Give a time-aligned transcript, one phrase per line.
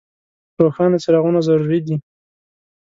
[0.61, 1.95] روښانه څراغونه ضروري دي.